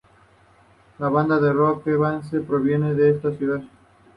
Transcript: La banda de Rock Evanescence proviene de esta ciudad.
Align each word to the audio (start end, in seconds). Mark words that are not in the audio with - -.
La 0.97 1.09
banda 1.09 1.39
de 1.39 1.53
Rock 1.53 1.85
Evanescence 1.85 2.39
proviene 2.47 2.95
de 2.95 3.11
esta 3.11 3.31
ciudad. 3.37 3.61